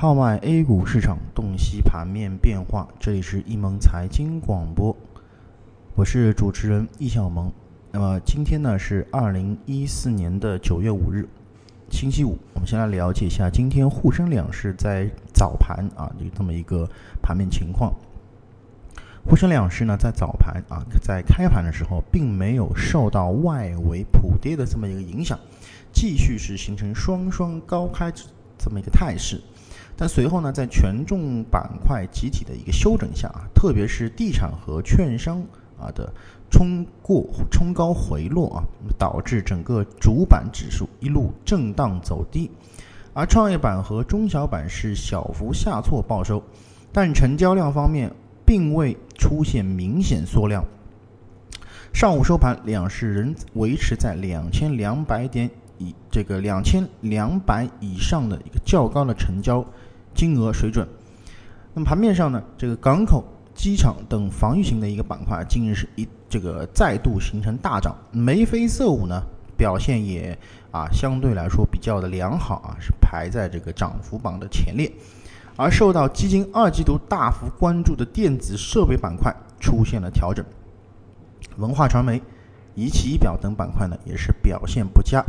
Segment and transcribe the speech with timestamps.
[0.00, 2.88] 号脉 A 股市场，洞悉盘面变化。
[2.98, 4.96] 这里是易盟财经广播，
[5.94, 7.52] 我是主持人易小萌。
[7.92, 11.28] 那么今天呢是二零一四年的九月五日，
[11.90, 12.38] 星期五。
[12.54, 16.88] 我们先来了解一下今天沪深两市在早盘啊有这么一个
[17.20, 17.92] 盘面情况。
[19.26, 25.38] 沪深两市呢在早盘啊在开盘的时候并没有受到外围普跌的这么一个影响，
[25.92, 28.10] 继续是形成双双高开
[28.60, 29.40] 这么一个态势。
[29.96, 35.42] 但随后呢，在权重板块集体的一个休整下啊，特别是地产和券商
[35.78, 36.10] 啊的
[36.50, 38.64] 冲过冲高回落啊，
[38.98, 42.50] 导致整个主板指数一路震荡走低，
[43.12, 46.42] 而创业板和中小板是小幅下挫报收，
[46.92, 48.10] 但成交量方面
[48.46, 50.64] 并未出现明显缩量。
[51.92, 59.66] 上午收盘，两市仍维持在两千两百点以这个两千两百以上的一个较高的成交。
[60.12, 60.86] 金额水准。
[61.72, 67.96] 那么盘面上呢，这个港口、机场等防御型的一个板块，今日是一这个再度形成大涨。
[68.10, 69.22] 眉飞色舞呢，
[69.56, 70.36] 表现也
[70.72, 74.92] 啊相对来说比较的良好啊，是排在这个涨幅榜的前列。
[75.56, 80.44] 而受到基金二季度大幅关注的电子设备板块出现了调整，
[81.56, 82.20] 文化传媒、
[82.74, 85.24] 仪器仪表等板块呢也是表现不佳。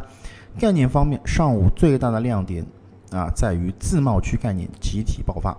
[0.60, 2.66] 概念方面，上午最大的亮点。
[3.12, 5.54] 啊，在于自贸区概念集体爆发，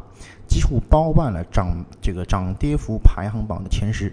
[0.49, 4.11] 几乎包办了涨这个涨跌幅排行榜的前十。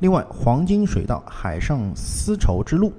[0.00, 2.92] 另外，黄金水道、海上丝绸之路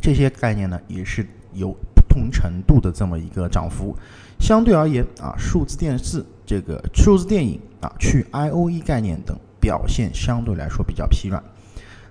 [0.00, 3.94] 这些概念呢，也是有不同程度的这么一个涨幅。
[4.40, 11.44] 相对而言啊，数字电视、这个数字电影啊，去 I O E 概念等表现相对来说比较疲软。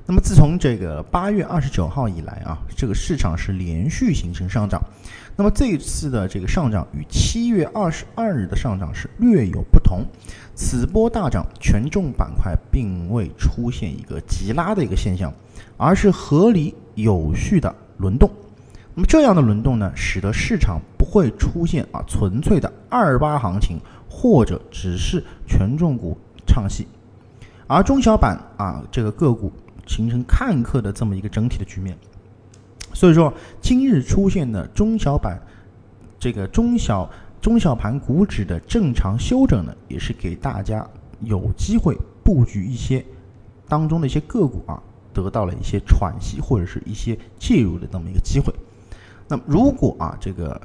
[0.08, 4.80] 那么，自从这个八月二十九号以来啊，这个市场是连续形成上涨。
[5.36, 10.06] 那么这一次的这个上涨与七月二十二日的上涨是略有不同。
[10.54, 15.34] 此波大涨，权重板块并未出现一个急拉的一个现象，
[15.76, 18.30] 而是合理有序的轮动。
[18.94, 26.16] 那么这样的轮动呢，使得市场不会出现啊纯粹的二八行情，或者只是权重股
[26.46, 26.86] 唱戏，
[27.66, 29.52] 而中小板啊这个个股。
[29.86, 31.98] 形成看客的这么一个整体的局面，
[32.94, 35.40] 所以说今日出现的中小板
[36.20, 37.10] 这个中小
[37.42, 40.88] 中小盘股指的正常休整呢，也是给大家
[41.22, 43.06] 有机会布局一些
[43.68, 44.82] 当中的一些个股啊，
[45.14, 48.54] 得到了一些喘息或者是一些介入的这么一个机会。
[49.28, 50.62] 那么如果啊这个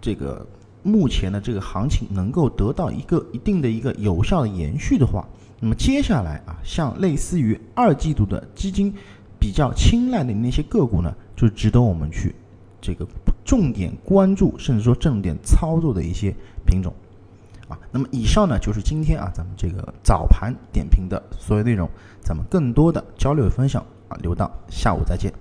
[0.00, 0.46] 这个
[0.86, 5.26] 目前的这个行情能够得到一个一定的一个有效的延续的话，
[5.58, 8.94] 那么接下来啊，像类似于二季度的基金
[9.40, 12.34] 比较青睐的那些个股呢，就值得我们去
[12.80, 13.04] 这个
[13.44, 16.32] 重点关注，甚至说重点操作的一些
[16.64, 16.94] 品种
[17.68, 17.76] 啊。
[17.90, 21.90] 那么以上呢，就是今天啊咱们这个早盘点评的所有内容，
[22.22, 25.32] 咱们更多的交流分享啊，留到下午再见。